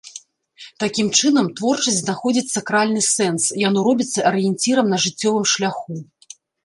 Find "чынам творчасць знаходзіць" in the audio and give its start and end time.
1.19-2.49